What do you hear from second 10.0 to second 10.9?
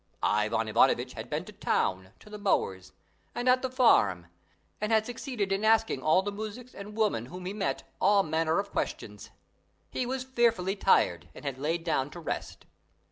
was fearfully